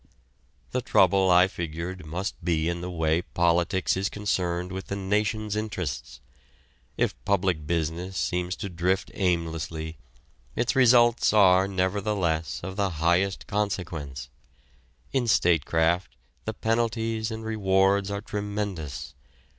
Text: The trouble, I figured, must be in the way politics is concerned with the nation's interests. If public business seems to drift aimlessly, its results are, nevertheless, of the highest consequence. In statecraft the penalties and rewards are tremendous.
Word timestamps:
The 0.71 0.81
trouble, 0.81 1.29
I 1.29 1.47
figured, 1.47 2.07
must 2.07 2.43
be 2.43 2.67
in 2.67 2.81
the 2.81 2.89
way 2.89 3.21
politics 3.21 3.95
is 3.95 4.09
concerned 4.09 4.71
with 4.71 4.87
the 4.87 4.95
nation's 4.95 5.55
interests. 5.55 6.21
If 6.97 7.13
public 7.23 7.67
business 7.67 8.17
seems 8.17 8.55
to 8.55 8.69
drift 8.69 9.11
aimlessly, 9.13 9.99
its 10.55 10.75
results 10.75 11.33
are, 11.33 11.67
nevertheless, 11.67 12.61
of 12.63 12.77
the 12.77 12.89
highest 12.97 13.45
consequence. 13.45 14.31
In 15.13 15.27
statecraft 15.27 16.15
the 16.45 16.53
penalties 16.55 17.29
and 17.29 17.45
rewards 17.45 18.09
are 18.09 18.21
tremendous. 18.21 19.13